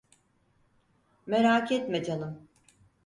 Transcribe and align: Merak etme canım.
Merak 1.27 1.71
etme 1.71 2.01
canım. 2.03 2.47